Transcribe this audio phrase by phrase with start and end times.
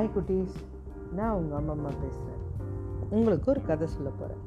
[0.00, 0.54] Hi குட்டீஸ்
[1.12, 2.42] நான் உங்கள் அம்மா அம்மா பேசுகிறேன்
[3.10, 4.42] உங்களுக்கு ஒரு கதை சொல்ல போகிறேன்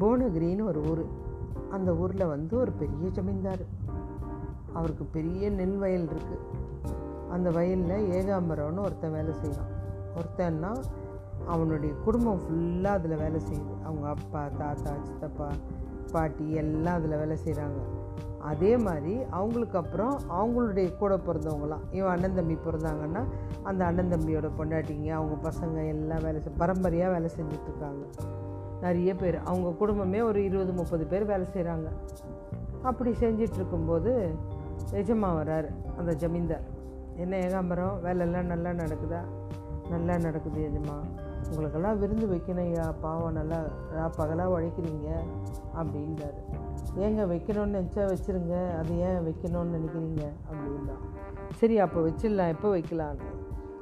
[0.00, 1.04] போனகிரின்னு ஒரு ஊர்.
[1.70, 3.64] அந்த ஊரில் வந்து ஒரு பெரிய ஜமீன்தார்.
[4.72, 6.48] அவருக்கு பெரிய நெல் வயல் இருக்குது
[7.30, 9.70] அந்த வயலில் ஏகாம்பரம்னு ஒருத்தன் வேலை செய்யலாம்
[10.16, 10.82] ஒருத்தன்னா
[11.46, 13.82] அவனுடைய குடும்பம் ஃபுல்லாக அதில் வேலை செய்யுது.
[13.84, 15.48] அவங்க அப்பா தாத்தா சித்தப்பா
[16.12, 17.80] பாட்டி எல்லாம் அதில் வேலை செய்கிறாங்க
[18.42, 21.84] அதே மாதிரி அவங்களுக்கு அப்புறம் அவங்களுடைய கூட பிறந்தவங்களாம்.
[21.90, 23.22] இவன் அண்ணன் தம்பி பிறந்தாங்கன்னா
[23.62, 28.04] அந்த அண்ணன் தம்பியோட பொண்டாட்டிங்க அவங்க பசங்க எல்லாம் வேலை செய் பரம்பரையாக வேலை செஞ்சிட்ருக்காங்க.
[28.80, 29.38] நிறைய பேர்.
[29.38, 31.88] அவங்க குடும்பமே ஒரு இருபது முப்பது பேர் வேலை செய்கிறாங்க
[32.82, 34.12] அப்படி செஞ்சிட்ருக்கும்போது
[34.92, 36.66] எஜமா வராரு அந்த ஜமீன்தார்.
[37.16, 39.20] என்ன ஏகாம்பரம் வேலையெல்லாம் நல்லா நடக்குதா?
[39.90, 40.96] நல்லா நடக்குது எஜமா.
[41.48, 43.58] உங்களுக்கெல்லாம் விருந்து வைக்கணும் ஐயா பாவம் நல்லா
[44.16, 45.08] பகலாக உழைக்கிறீங்க
[45.80, 46.40] அப்படின்றாரு.
[47.04, 50.24] ஏங்க வைக்கணும்னு நினச்சா வச்சுருங்க அது ஏன் வைக்கணும்னு நினைக்கிறீங்க?
[50.50, 50.96] அப்படின்னா
[51.60, 53.28] சரி அப்போ வச்சிடலாம் எப்போ வைக்கலான்னு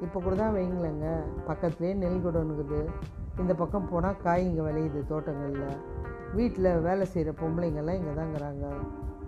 [0.04, 1.06] இப்போ கூட தான் வைங்களேங்க.
[1.48, 2.80] பக்கத்துலேயே நெல் குடோனுக்குது
[3.38, 5.76] இந்த பக்கம் போனால் காய் இங்கே விளையுது தோட்டங்களில்.
[6.38, 8.66] வீட்டில் வேலை செய்கிற பொம்பளைங்கள்லாம் இங்கே தாங்கிறாங்க.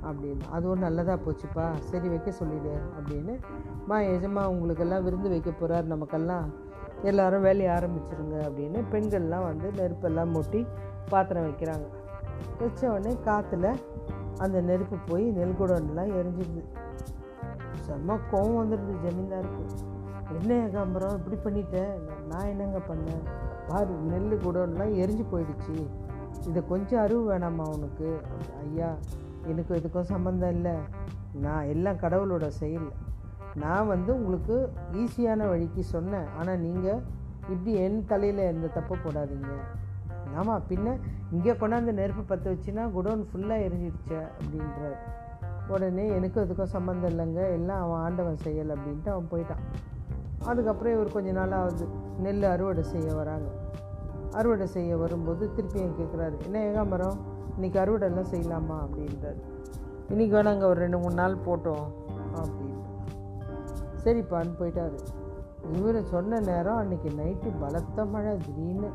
[0.08, 1.66] அப்படின்னு அதுவும் நல்லதாக போச்சுப்பா.
[1.90, 3.34] சரி வைக்க சொல்லிடு அப்படின்னு
[3.90, 6.46] மா எஜமா உங்களுக்கெல்லாம் விருந்து வைக்க போகிறார் நமக்கெல்லாம்.
[7.10, 10.66] எல்லோரும் வேலையை ஆரம்பிச்சிருங்க அப்படின்னு பெண்கள்லாம் வந்து நெருப்பெல்லாம் மூட்டி
[11.08, 11.86] பாத்திரம் வைக்கிறாங்க.
[12.58, 13.76] வச்ச உடனே காற்றுல
[14.38, 16.62] அந்த நெருப்பு போய் நெல் குடோன்லாம் எரிஞ்சிடுது
[17.86, 19.64] செம்ம கோவம் வந்துடுது ஜமீன்தாருக்கு.
[20.40, 21.92] என்ன ஏகாம்பரம் இப்படி பண்ணிட்டேன்
[22.28, 23.22] நான் என்னங்க பண்ணேன்?
[23.66, 25.86] பாரு நெல் குடோன்லாம் எரிஞ்சு போயிடுச்சு.
[26.46, 28.20] இதை கொஞ்சம் அறிவு வேணாமா உனக்கு?
[28.62, 28.96] ஐயா
[29.46, 30.72] எனக்கு இதுக்கும் சம்மந்தம் இல்லை.
[31.32, 32.92] நான் எல்லாம் கடவுளோட செயல்.
[33.54, 36.28] நான் வந்து உங்களுக்கு ஈஸியான வழிக்கு சொன்னேன்.
[36.38, 37.02] ஆனால் நீங்கள்
[37.48, 39.52] இப்படி என் தலையில் எந்த தப்பு போடாதீங்க.
[40.40, 40.94] ஆமாம் பின்ன
[41.30, 44.98] இங்கே கொண்டாந்து நெருப்பு பற்ற வச்சுன்னா குடோன் ஃபுல்லாக எரிஞ்சிடுச்சு அப்படின்றார்
[45.68, 47.40] உடனே எனக்கும் அதுக்கும் சம்மந்தம் இல்லைங்க.
[47.56, 49.62] எல்லாம் அவன் ஆண்டவன் செய்யலை அப்படின்ட்டு அவன் போயிட்டான்.
[50.44, 51.86] அதுக்கப்புறம் இவர் கொஞ்ச நாள் ஆகுது.
[52.18, 53.48] நெல் அறுவடை செய்ய வராங்க.
[54.32, 57.16] அறுவடை செய்ய வரும்போது திருப்பி என் கேட்குறாரு என்ன ஏகாமரம்
[57.56, 59.40] இன்றைக்கி அறுவடைலாம் செய்யலாமா அப்படின்றார்.
[60.10, 61.86] இன்றைக்கி வேணாங்க ஒரு ரெண்டு மூணு நாள் போட்டோம்
[62.40, 62.80] அப்படின்ட்டு
[64.04, 64.98] சரிப்பான்னு போயிட்டாரு.
[65.78, 68.88] இவர் சொன்ன நேரம் அன்றைக்கி நைட்டு பலத்த மழை திடீர்னு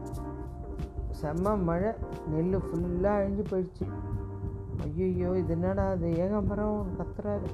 [1.22, 1.92] செம்ம மழை.
[2.28, 3.86] நெல் ஃபுல்லாக அழிஞ்சு போயிடுச்சு.
[4.84, 7.50] ஐயோ இது என்னடா அது ஏகாம்பரம் கத்துறாரு.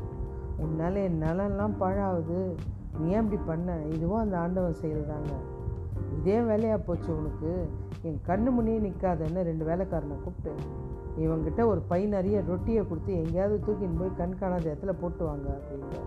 [0.58, 2.56] உன்னால் என் நிலம்லாம் பழாகுது.
[3.00, 3.76] நீ ஏன் இப்படி பண்ண?
[3.94, 5.34] இதுவும் அந்த ஆண்டவன் செய்கிறதாங்க
[6.18, 7.52] இதே வேலையாக போச்சு உனக்கு.
[8.02, 10.54] என் கண்ணு முன்னே நிற்காதன்னு ரெண்டு வேலைக்காரனை கூப்பிட்டு
[11.18, 16.00] இவங்கிட்ட ஒரு பை நிறைய ரொட்டியை கொடுத்து எங்கேயாவது தூக்கின்னு போய் கண் காணாத இடத்துல போட்டு வாங்க அப்படிங்கிற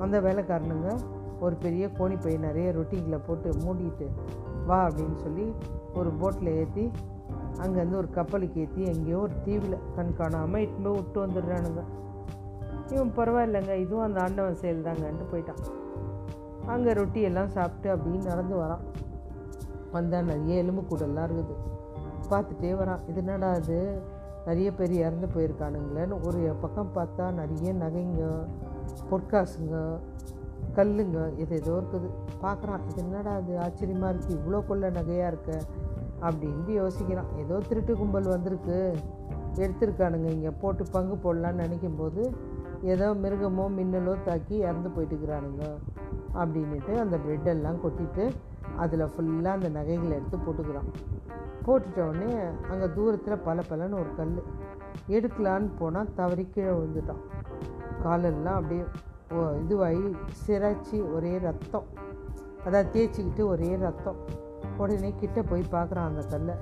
[0.00, 0.96] அந்த வேலைக்காரனுங்க
[1.40, 4.08] ஒரு பெரிய கோணி பை நிறைய ரொட்டிகளை போட்டு மூடிட்டு
[4.68, 5.46] வா அப்படின்னு சொல்லி
[5.94, 6.84] ஒரு போட்டில் ஏற்றி
[7.64, 11.82] அங்கேருந்து ஒரு கப்பலுக்கு ஏற்றி எங்கேயோ ஒரு தீவில் கண் காணாமல் இட்டு போய் விட்டு வந்துடுறானுங்க.
[12.90, 15.62] இவன் பரவாயில்லைங்க இதுவும் அந்த ஆண்டவன் செயல் தாங்கன்ட்டு போயிட்டான்.
[16.74, 18.84] அங்கே ரொட்டியெல்லாம் சாப்பிட்டு அப்படின்னு நடந்து வரான்.
[19.92, 21.56] வந்தால் நிறைய எலும்பு கூடெல்லாம் இருக்குது.
[22.30, 23.02] பார்த்துட்டே வரான்.
[23.08, 23.78] இது என்னடா அது
[24.46, 28.24] நிறைய பேர் இறந்து போயிருக்கானுங்களேன்னு ஒரு பக்கம் பார்த்தா நிறைய நகைங்க
[29.10, 29.76] பொற்காசுங்க
[30.78, 32.08] கல்லுங்க இது ஏதோ இருக்குது.
[32.44, 35.52] பார்க்குறான் இது என்னடா அது ஆச்சரியமாக இருக்குது இவ்வளோ கொள்ள நகையாக இருக்க?
[36.26, 37.30] அப்படின்ட்டு யோசிக்கிறான்.
[37.42, 38.78] ஏதோ திருட்டு கும்பல் வந்திருக்கு.
[39.64, 40.28] எடுத்திருக்கானுங்க.
[40.36, 42.22] இங்கே போட்டு பங்கு போடலான்னு நினைக்கும் போது
[42.92, 45.64] ஏதோ மிருகமோ மின்னலோ தாக்கி இறந்து போயிட்டுக்கிறானுங்க.
[46.40, 48.24] அப்படின்ட்டு அந்த பிரெட்டெல்லாம் கொட்டிட்டு
[48.82, 50.88] அதில் ஃபுல்லாக அந்த நகைகளை எடுத்து போட்டுக்கிறான்.
[51.66, 52.30] போட்டுட்ட உடனே
[52.72, 54.34] அங்கே தூரத்தில் பல பலன்னு ஒரு கல்
[55.16, 57.22] எடுக்கலான்னு போனால் தவறி கீழே விழுந்துட்டான்.
[58.04, 58.84] காலெல்லாம் அப்படியே
[59.34, 61.86] இதுவாகி சிராச்சி ஒரே ரத்தம்.
[62.64, 64.18] அதாவது தேய்ச்சிக்கிட்டு ஒரே ரத்தம்.
[64.76, 66.54] உடனே கிட்ட போய் பார்க்குறான் அந்த கல்லை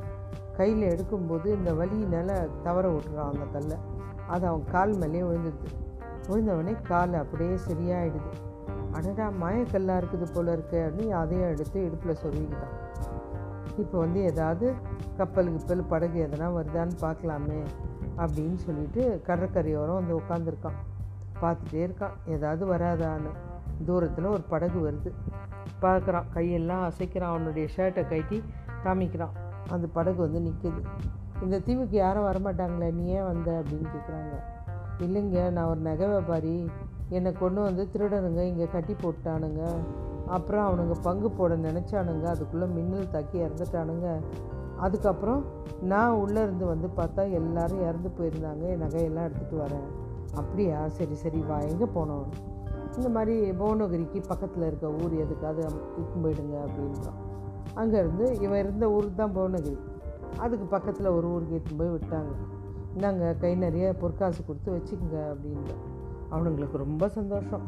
[0.56, 3.76] கையில் எடுக்கும்போது இந்த வலியினால் தவற விட்டுறான் அந்த கல்லை
[4.26, 5.70] அது அவன் கால் மேலேயே விழுந்துடுது.
[6.28, 8.32] விழுந்தவொடனே கால் அப்படியே சரியாயிடுது.
[8.92, 12.74] அடடா மாயக்கல்லாக இருக்குது போல இருக்கு அப்படின்னு அதையும் எடுத்து இடுப்பில் சொல்லிக்கிட்டான்.
[13.78, 14.72] இப்போ வந்து ஏதாவது
[15.16, 17.60] கப்பல் கிப்பல் படகு எதனா வருதான்னு பார்க்கலாமே
[18.16, 20.78] அப்படின்னு சொல்லிட்டு கடற்கரையோரம் வந்து உட்காந்துருக்கான்
[21.42, 23.32] பார்த்துட்டே இருக்கான் ஏதாவது வராதான்னு.
[23.84, 25.12] தூரத்தில் ஒரு படகு வருது.
[25.82, 26.24] பார்க்குறான்.
[26.34, 27.32] கையெல்லாம் அசைக்கிறான்.
[27.34, 28.42] அவனுடைய ஷர்ட்டை கட்டி
[28.84, 29.34] காமிக்கிறான்.
[29.70, 30.82] அந்த படகு வந்து நிற்குது
[31.42, 32.92] இந்த தீவுக்கு யாரும் வரமாட்டாங்களே?
[32.92, 33.62] நீ ஏன் வந்த?
[33.62, 34.34] அப்படின்னு கேட்குறாங்க
[34.98, 36.70] இல்லைங்க நான் ஒரு நகை வியாபாரி.
[37.08, 39.74] என்னை கொண்டு வந்து திருடனுங்க இங்கே கட்டி போட்டானுங்க
[40.26, 42.22] அப்புறம் அவனுங்க பங்கு போட நினச்சானுங்க.
[42.22, 44.20] அதுக்குள்ளே மின்னல் தாக்கி இறந்துட்டானுங்க.
[44.76, 45.44] அதுக்கப்புறம்
[45.80, 48.62] நான் உள்ளே இருந்து வந்து பார்த்தா எல்லோரும் இறந்து போயிருந்தாங்க.
[48.62, 49.88] என் நகையெல்லாம் எடுத்துகிட்டு வரேன்.
[50.36, 50.88] அப்படியா?
[50.88, 51.58] சரி சரி வா.
[51.70, 52.26] எங்கே போனோம்?
[52.96, 55.62] இந்த மாதிரி புவனகிரிக்கு பக்கத்தில் இருக்க ஊர் எதுக்காவது
[56.00, 57.20] இட்டுன்னு போயிடுங்க அப்படின்றான்
[57.76, 59.78] அங்கேருந்து இவன் இருந்த ஊர் தான் புவனகிரி.
[60.40, 62.32] அதுக்கு பக்கத்தில் ஒரு ஊருக்கு இட்டுன்னு போய் விட்டாங்க.
[62.94, 65.82] இந்தாங்க கை நிறைய பொற்காசு கொடுத்து வச்சுக்கோங்க அப்படின்றான்
[66.30, 67.64] அவனுங்களுக்கு ரொம்ப சந்தோஷம்.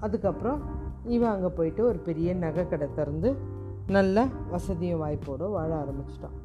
[0.00, 0.60] அதுக்கப்புறம்
[1.06, 3.30] இவன் அங்கே போயிட்டு ஒரு பெரிய நகை கடை திறந்து
[3.88, 6.36] நல்ல வசதியும் வாய்ப்போடு வாழ ஆரம்பிச்சிட்டான்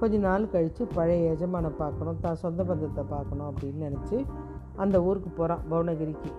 [0.00, 4.18] கொஞ்ச நாள் கழித்து பழைய எஜமானை பார்க்கணும் தான் சொந்த பந்தத்தை பார்க்கணும் அப்படின்னு நினச்சி
[4.82, 6.30] அந்த ஊருக்கு போகிறான் புவனகிரிக்கு.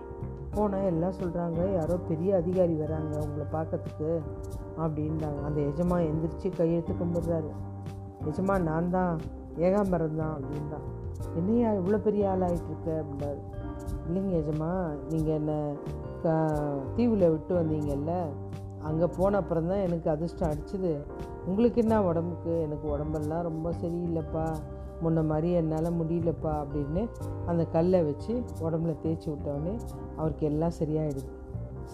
[0.56, 4.10] போனால் எல்லாம் சொல்கிறாங்க யாரோ பெரிய அதிகாரி வராங்க உங்களை பார்க்கறதுக்கு
[4.84, 5.40] அப்படின்றாங்க.
[5.46, 7.50] அந்த எஜமா எந்திரிச்சு கையெழுத்து கும்பிடுறாரு.
[8.30, 9.14] எஜமா நான் தான்
[9.66, 10.86] ஏகாம்பரம் தான் அப்படின்றான்.
[11.38, 13.42] என்னையா இவ்வளோ பெரிய ஆளாகிட்டுருக்க அப்படின்றாரு.
[14.06, 14.70] இல்லைங்க எஜமா
[15.10, 15.58] நீங்கள் என்னை
[16.96, 18.12] தீவில் விட்டு வந்தீங்கல்ல
[18.88, 20.92] அங்கே போன அப்புறம் தான் எனக்கு அதிர்ஷ்டம் அடிச்சுது.
[21.46, 22.60] உங்களுக்கு என்ன உடம்புக்கு?
[22.60, 24.46] எனக்கு உடம்பெல்லாம் ரொம்ப சரியில்லைப்பா.
[25.02, 27.08] முன்ன மாதிரி என்னால் முடியலப்பா அப்படின்னு
[27.46, 29.78] அந்த கல்லை வச்சு உடம்புல தேய்ச்சி விட்டோடனே
[30.16, 31.30] அவருக்கு எல்லாம் சரியாயிடுது.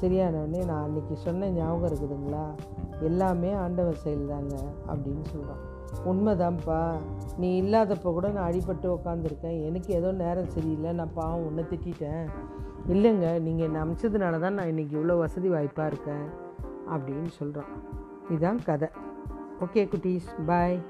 [0.01, 2.45] சரியானவுடனே நான் அன்றைக்கி சொன்ன ஞாபகம் இருக்குதுங்களா?
[3.01, 4.57] எல்லாமே ஆண்டவர் செயல் தாங்க
[4.87, 5.63] அப்படின்னு சொல்கிறான்
[6.11, 6.95] உண்மைதான்ப்பா.
[7.37, 9.65] நீ இல்லாதப்போ கூட நான் அடிபட்டு உக்காந்துருக்கேன்.
[9.65, 10.93] எனக்கு ஏதோ நேரம் சரியில்லை.
[10.93, 12.27] நான் பாவம் உன்னை திட்டேன்
[12.89, 16.27] இல்லைங்க நீங்கள் என்னை அமிச்சதுனால தான் நான் இன்றைக்கி இவ்வளோ வசதி வாய்ப்பாக இருக்கேன்
[16.95, 17.69] அப்படின்னு சொல்கிறான்
[18.29, 18.89] இதுதான் கதை.
[19.61, 20.81] ஓகே குட்டீஸ் பாய்.